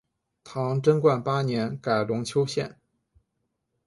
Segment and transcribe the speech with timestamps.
[0.43, 2.75] 唐贞观八年改龙丘县。